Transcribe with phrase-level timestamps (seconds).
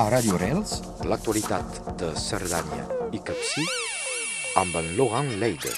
[0.00, 0.70] A Radio Rels,
[1.10, 2.84] l'actualitat de Cerdanya
[3.16, 3.64] i Capcí
[4.60, 5.72] amb en Laurent Leide.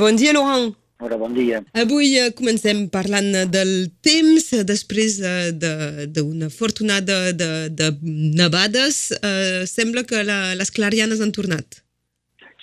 [0.00, 0.74] Bon dia, Laurent.
[1.04, 1.60] Hola, bon dia.
[1.82, 3.72] Avui eh, comencem parlant del
[4.04, 9.00] temps després eh, de- d'una fortunada de, de nevades.
[9.16, 11.80] Eh, sembla que la, les clarianes han tornat.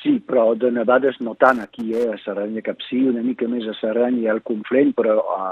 [0.01, 3.75] Sí, però de nevades no tant aquí, eh, a Cerdanya Capcí, una mica més a
[3.81, 5.51] Cerdanya i al Conflent, però a,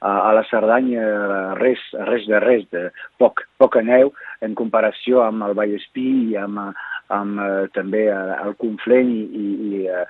[0.00, 2.88] a, a la Cerdanya res, res de res, de
[3.20, 4.12] poc, poca neu
[4.44, 6.72] en comparació amb el Vallespí i amb,
[7.12, 10.04] amb eh, també el Conflent i, i, i eh,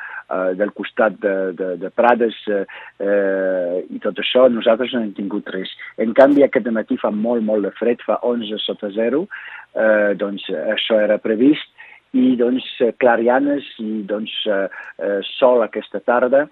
[0.61, 2.63] del costat de, de, de Prades eh,
[3.91, 5.73] i tot això, nosaltres no hem tingut res.
[5.99, 9.27] En canvi, aquest matí fa molt, molt de fred, fa 11 sota zero,
[9.75, 10.47] eh, doncs
[10.77, 11.69] això era previst,
[12.17, 12.67] i doncs
[12.99, 14.65] clarianes i doncs eh,
[14.99, 16.47] eh, sol aquesta tarda,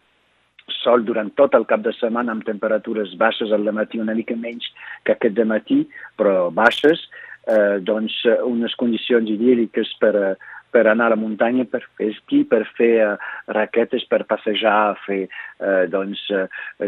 [0.88, 4.68] sol durant tot el cap de setmana amb temperatures baixes al matí una mica menys
[5.04, 5.82] que aquest matí,
[6.16, 7.04] però baixes,
[7.48, 10.34] eh, doncs eh, unes condicions idíl·liques per, eh,
[10.72, 13.12] per anar a la muntanya, per fer esquí, per fer eh,
[13.58, 15.26] raquetes, per passejar, fer
[15.60, 16.46] eh, doncs eh,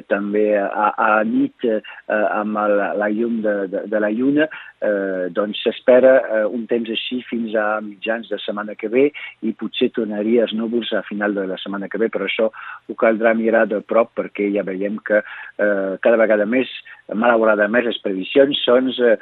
[0.09, 4.49] també a, a nit eh, amb la, la llum de, de, de la lluna,
[4.81, 9.09] eh, doncs s'espera eh, un temps així fins a mitjans de setmana que ve
[9.47, 12.99] i potser tornaria als núvols a final de la setmana que ve, però això ho
[12.99, 16.71] caldrà mirar de prop perquè ja veiem que eh, cada vegada més,
[17.11, 19.17] malauradament, les previsions són, eh,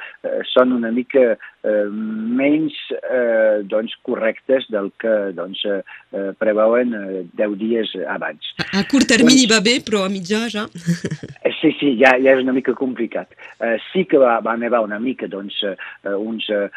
[0.51, 7.57] són una mica eh, menys eh, doncs, correctes del que doncs, eh, preveuen eh, 10
[7.59, 8.53] dies abans.
[8.73, 10.67] A curt termini va bé, però a mitjà ja.
[11.43, 13.33] Eh, Sí, sí, ja, ja és una mica complicat.
[13.59, 16.69] Eh, sí que va, va nevar una mica, doncs, eh, uns eh,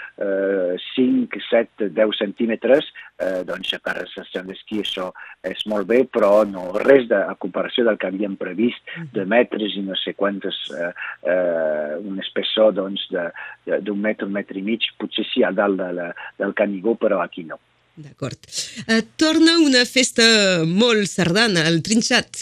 [0.89, 2.89] 5, 7, 10 centímetres,
[3.23, 5.13] eh, doncs per a sessió d'esquí això
[5.47, 8.83] és molt bé, però no res de, a comparació del que havíem previst,
[9.15, 10.93] de metres i no sé quantes, eh,
[11.31, 15.93] eh, un espessor doncs, d'un metre, un metre i mig, potser sí a dalt de
[16.01, 16.11] la,
[16.43, 17.63] del Canigó, però aquí no.
[17.95, 18.49] D'acord.
[18.89, 20.25] Eh, torna una festa
[20.65, 22.41] molt sardana, el trinxat.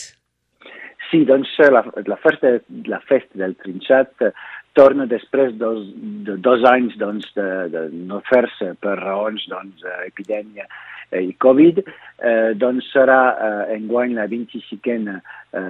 [1.10, 2.54] Sí, doncs eh, la, la, festa,
[2.86, 4.30] la festa del trinxat eh,
[4.78, 5.82] torna després dos,
[6.26, 10.68] de dos anys doncs, de, de no fer-se per raons doncs, d'epidèmia
[11.18, 11.80] i Covid,
[12.22, 15.62] eh, doncs serà eh, enguany la 25a eh,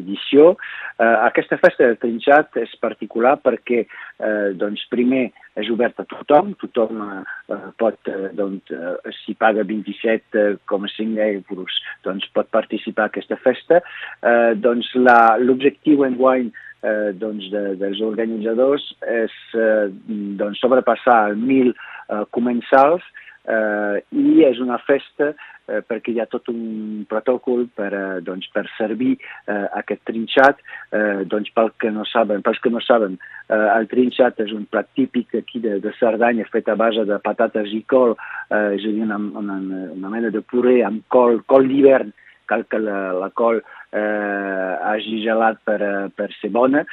[0.00, 0.52] edició.
[0.98, 5.26] Eh, aquesta festa del trinxat és particular perquè eh, doncs, primer
[5.58, 12.28] és obert a tothom, tothom eh, pot, eh, doncs, eh, si paga 27,5 euros, doncs
[12.34, 13.82] pot participar a aquesta festa.
[14.22, 16.52] Eh, doncs l'objectiu enguany
[16.84, 19.90] eh, doncs de, dels organitzadors és eh,
[20.38, 23.04] doncs sobrepassar el 1.000 eh, comensals
[23.44, 25.32] eh, i és una festa
[25.66, 30.60] eh, perquè hi ha tot un protocol per, eh, doncs, per servir eh, aquest trinxat.
[30.94, 33.18] Eh, doncs pel que no saben, pels que no saben,
[33.48, 37.20] eh, el trinxat és un plat típic aquí de, de Cerdanya fet a base de
[37.24, 38.16] patates i col,
[38.50, 39.58] eh, és a dir, una, una,
[39.94, 42.12] una mena de puré amb col, col d'hivern,
[42.44, 43.62] cal que la, la col
[43.96, 46.84] eh, hagi gelat per, eh, per ser bona,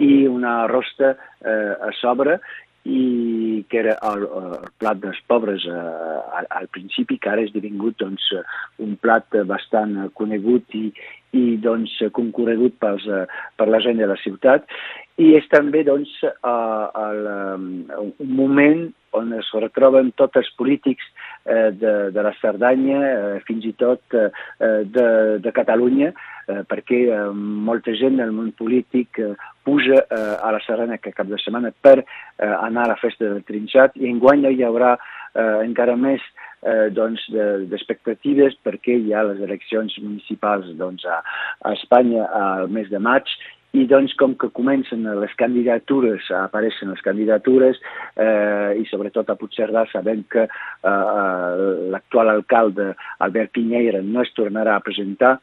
[0.00, 1.12] i una rosta
[1.44, 2.38] eh, a sobre,
[2.88, 5.74] i que era el, el plat dels pobres eh,
[6.38, 8.30] al, al principi, que ara és esdevingut doncs,
[8.80, 10.86] un plat bastant conegut i,
[11.36, 13.26] i doncs, concorregut pels, eh,
[13.56, 14.64] per la gent de la ciutat.
[15.20, 16.32] I és també doncs, eh,
[17.04, 21.04] el, eh, un moment on es retroben tots els polítics
[21.74, 24.28] de, de la Cerdanya, eh, fins i tot eh,
[24.60, 25.06] eh, de,
[25.42, 26.10] de Catalunya,
[26.48, 27.22] eh, perquè eh,
[27.70, 29.32] molta gent del món polític eh,
[29.66, 32.04] puja eh, a la Cerdanya aquest cap de setmana per eh,
[32.60, 36.22] anar a la festa del Trinxat i enguany hi haurà eh, encara més
[36.62, 41.20] eh, doncs, de- d'expectatives perquè hi ha les eleccions municipals doncs, a,
[41.64, 43.28] a Espanya al mes de maig
[43.72, 47.78] i doncs com que comencen les candidatures, apareixen les candidatures
[48.16, 50.50] eh, i sobretot a Puigcerdà sabem que eh,
[50.90, 55.36] eh, l'actual alcalde Albert Piñeira no es tornarà a presentar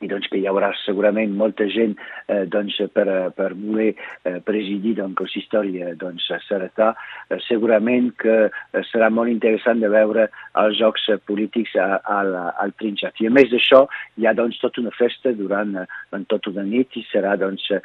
[0.00, 1.96] i doncs que hi haurà segurament molta gent
[2.30, 6.90] eh, doncs, per, per voler eh, presidir doncs, consistori eh, doncs, a.
[7.28, 10.28] Eh, segurament que eh, serà molt interessant de veure
[10.62, 13.18] els jocs eh, polítics a, a la, al Trinxat.
[13.22, 13.84] I a més d'això,
[14.18, 15.74] hi ha doncs, tota una festa durant,
[16.10, 17.82] durant tota una nit i serà doncs, eh,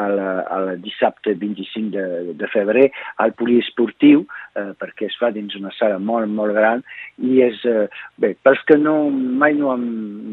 [0.00, 0.22] el,
[0.56, 2.88] el dissabte 25 de, de febrer
[3.24, 4.24] al poliesportiu,
[4.56, 6.82] eh, perquè es fa dins una sala molt, molt gran
[7.20, 7.86] i és, eh,
[8.20, 9.84] bé, pels que no, mai no, han,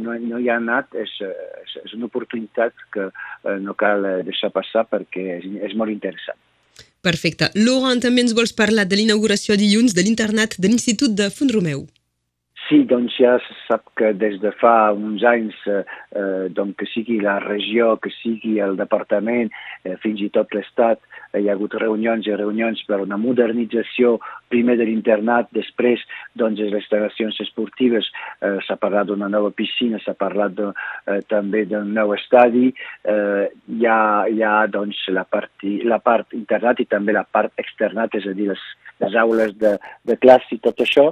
[0.04, 1.32] no, no hi ha anat, és, eh,
[1.64, 5.94] és, és una oportunitat que eh, no cal eh, deixar passar perquè és, és molt
[5.94, 6.40] interessant.
[7.06, 7.48] Perfecte.
[7.56, 11.86] Laurent, també ens vols parlar de l'inauguració dilluns de l'internat de l'Institut de Font Romeu.
[12.70, 15.82] Sí, doncs ja se sap que des de fa uns anys, eh,
[16.14, 19.50] eh, doncs que sigui la regió, que sigui el departament,
[19.84, 21.02] eh, fins i tot l'Estat,
[21.34, 24.20] hi ha hagut reunions i reunions per una modernització
[24.54, 26.04] primer de l'internat, després
[26.38, 28.06] doncs les instal·lacions esportives,
[28.42, 30.70] eh, s'ha parlat d'una nova piscina, s'ha parlat de,
[31.08, 32.68] eh, també d'un nou estadi,
[33.04, 35.50] eh, hi, ha, hi ha doncs la part,
[35.86, 38.66] la part internat i també la part externat, és a dir, les,
[39.00, 41.10] les aules de, de classe i tot això,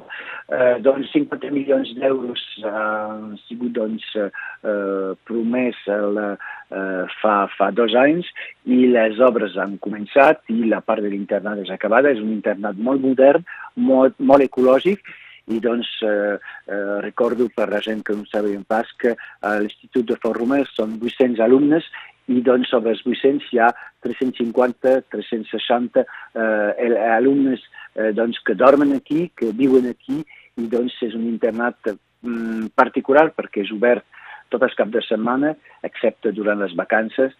[0.51, 7.96] eh, doncs 50 milions d'euros han sigut doncs, eh, promès el, eh, fa, fa dos
[7.96, 8.30] anys
[8.66, 12.12] i les obres han començat i la part de l'internat és acabada.
[12.12, 13.46] És un internat molt modern,
[13.76, 15.04] molt, molt ecològic
[15.48, 16.36] i doncs eh,
[16.68, 20.68] eh, recordo per la gent que no sabien pas que a l'Institut de Fort Romeu
[20.74, 21.88] són 800 alumnes
[22.28, 23.70] i doncs sobre els 800 hi ha
[24.04, 27.64] 350, 360 eh, alumnes
[27.98, 30.22] eh, doncs, que dormen aquí, que viuen aquí
[30.58, 34.06] i doncs és un internat mm, particular perquè és obert
[34.54, 37.34] tot el cap de setmana, excepte durant les vacances,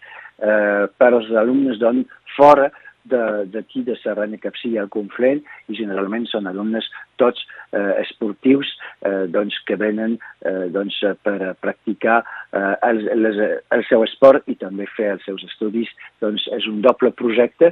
[0.44, 2.68] eh, per als alumnes doncs, fora
[3.08, 5.40] d'aquí de, de Serranya Capcí al Conflent
[5.72, 6.84] i generalment són alumnes
[7.22, 7.40] tots
[7.72, 8.68] eh, esportius
[9.08, 13.40] eh, doncs, que venen eh, doncs, per practicar eh, el, les,
[13.72, 15.88] el seu esport i també fer els seus estudis.
[16.24, 17.72] Doncs és un doble projecte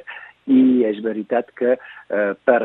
[0.51, 2.61] i és veritat que eh, per,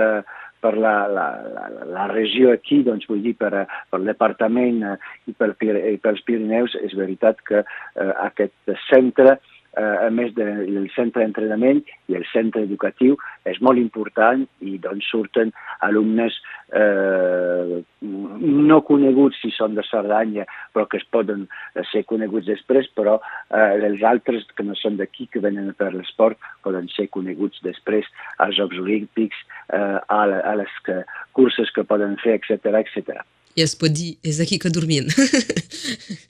[0.61, 3.53] per la, la, la, la regió aquí, doncs vull dir per,
[3.91, 4.97] per el departament eh,
[5.31, 9.39] i, per, i pels Pirineus, és veritat que eh, aquest centre
[9.77, 13.17] eh, a més del centre d'entrenament i el centre educatiu,
[13.49, 15.53] és molt important i doncs surten
[15.87, 16.37] alumnes
[16.75, 21.47] eh, no coneguts si són de Cerdanya, però que es poden
[21.91, 26.39] ser coneguts després, però eh, els altres que no són d'aquí, que venen per l'esport,
[26.65, 28.09] poden ser coneguts després
[28.39, 31.03] als Jocs Olímpics, eh, a, a les que,
[31.37, 33.21] curses que poden fer, etc etc.
[33.59, 35.11] I es pot dir, és aquí que dormien.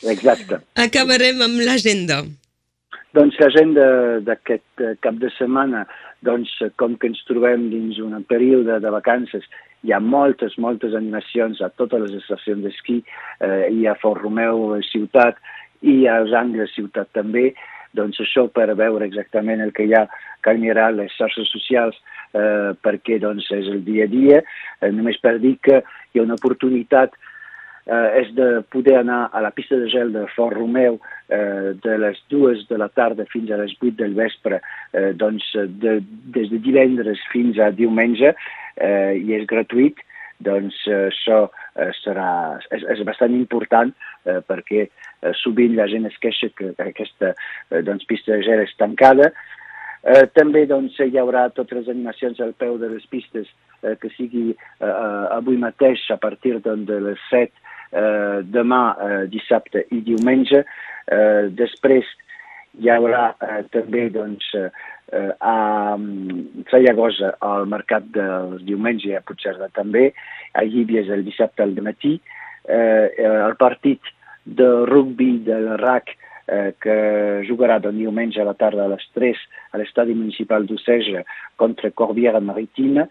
[0.09, 0.63] Exacte.
[0.87, 2.23] Acabarem amb l'agenda.
[3.11, 3.85] Doncs l'agenda
[4.23, 5.83] d'aquest eh, cap de setmana,
[6.23, 9.49] doncs com que ens trobem dins un període de vacances,
[9.83, 13.01] hi ha moltes, moltes animacions a totes les estacions d'esquí,
[13.43, 15.41] eh, hi ha Fort Romeu ciutat
[15.83, 17.49] i a Els Angles ciutat també,
[17.99, 20.05] doncs això per veure exactament el que hi ha,
[20.47, 24.39] cal mirar les xarxes socials eh, perquè doncs és el dia a dia,
[24.79, 27.30] eh, només per dir que hi ha una oportunitat eh,
[27.89, 30.99] és de poder anar a la pista de gel de Fort Romeu
[31.29, 34.61] eh, de les dues de la tarda fins a les 8 del vespre,
[34.93, 35.47] eh, doncs
[35.83, 35.99] de,
[36.37, 38.35] des de divendres fins a diumenge,
[38.77, 39.99] eh, i és gratuït,
[40.45, 41.45] doncs eh, això
[41.77, 43.95] eh, serà, és, és bastant important
[44.27, 48.67] eh, perquè eh, sovint la gent es queixa que aquesta eh, doncs, pista de gel
[48.67, 49.33] és tancada,
[50.01, 53.49] Eh, també doncs, hi haurà totes les animacions al peu de les pistes
[53.83, 57.51] eh, que sigui eh, eh avui mateix a partir doncs, de les 7
[57.93, 60.65] eh, demà, eh, dissabte i diumenge.
[61.11, 62.07] Eh, després
[62.79, 64.71] hi haurà eh, també doncs, eh,
[65.41, 65.99] a
[66.71, 70.13] Sallagosa al mercat dels diumenge a Puigcerdà també,
[70.55, 72.21] a Llíbies el dissabte al matí,
[72.69, 74.01] eh, el partit
[74.45, 76.15] de rugby del RAC
[76.51, 76.97] eh, que
[77.49, 79.43] jugarà del diumenge a la tarda a les 3
[79.73, 81.25] a l'estadi municipal d'Oceja
[81.57, 83.07] contra Corbiera Marítima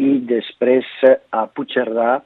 [0.00, 0.88] i després
[1.30, 2.18] a Puigcerdà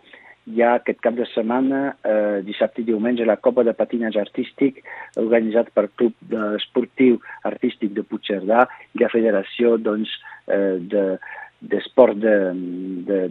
[0.49, 4.81] hi ha aquest cap de setmana, eh, dissabte i diumenge, la Copa de Patinatge Artístic
[5.21, 8.65] organitzat pel Club Esportiu Artístic de Puigcerdà
[8.97, 10.15] i la Federació doncs,
[10.49, 10.79] eh,
[11.61, 12.35] d'Esport de,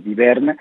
[0.03, 0.53] d'hivern.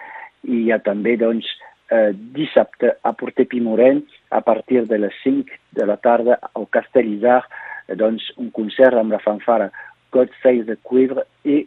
[0.47, 1.51] I hi ha també doncs,
[1.91, 7.43] eh, dissabte a Porter Pimoren a partir de les 5 de la tarda al Castellisar
[7.45, 9.71] eh, doncs, un concert amb la fanfara
[10.13, 11.67] God Save the Cuivre i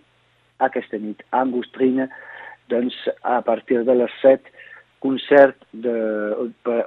[0.60, 2.10] aquesta nit a Angostrina
[2.70, 4.58] doncs, a partir de les 7
[5.04, 5.94] concert de,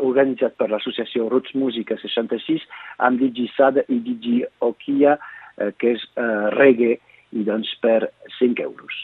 [0.04, 2.64] organitzat per l'associació Roots Música 66
[3.06, 5.16] amb Digi Sada i Digi Okia,
[5.58, 6.98] eh, que és eh, reggae,
[7.32, 8.98] i doncs per 5 euros.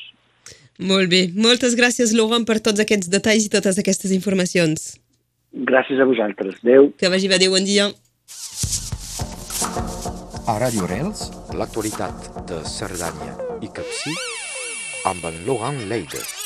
[0.79, 1.25] Molt bé.
[1.35, 4.93] Moltes gràcies, Laurent, per tots aquests detalls i totes aquestes informacions.
[5.73, 6.61] Gràcies a vosaltres.
[6.63, 6.93] Adéu.
[7.01, 7.41] Que vagi bé.
[7.41, 7.89] Adéu, bon dia.
[10.49, 13.35] A Radio Rels, l'actualitat de Cerdanya
[13.65, 14.38] i Capcí
[15.09, 16.38] amb en Laurent Leides.